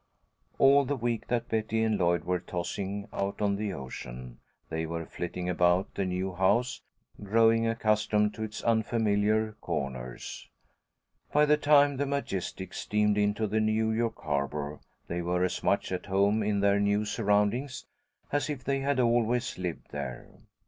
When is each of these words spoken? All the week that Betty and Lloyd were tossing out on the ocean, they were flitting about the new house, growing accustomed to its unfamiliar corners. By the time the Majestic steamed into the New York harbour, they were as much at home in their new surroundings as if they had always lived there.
All 0.57 0.83
the 0.83 0.95
week 0.95 1.27
that 1.27 1.47
Betty 1.49 1.83
and 1.83 1.95
Lloyd 1.95 2.23
were 2.23 2.39
tossing 2.39 3.07
out 3.13 3.39
on 3.39 3.55
the 3.55 3.71
ocean, 3.71 4.39
they 4.67 4.87
were 4.87 5.05
flitting 5.05 5.47
about 5.47 5.93
the 5.93 6.05
new 6.05 6.33
house, 6.33 6.81
growing 7.23 7.67
accustomed 7.67 8.33
to 8.33 8.41
its 8.41 8.63
unfamiliar 8.63 9.53
corners. 9.61 10.49
By 11.31 11.45
the 11.45 11.55
time 11.55 11.97
the 11.97 12.07
Majestic 12.07 12.73
steamed 12.73 13.19
into 13.19 13.45
the 13.45 13.59
New 13.59 13.91
York 13.91 14.17
harbour, 14.23 14.79
they 15.07 15.21
were 15.21 15.43
as 15.43 15.61
much 15.61 15.91
at 15.91 16.07
home 16.07 16.41
in 16.41 16.61
their 16.61 16.79
new 16.79 17.05
surroundings 17.05 17.85
as 18.31 18.49
if 18.49 18.63
they 18.63 18.79
had 18.79 18.99
always 18.99 19.55
lived 19.59 19.91
there. 19.91 20.29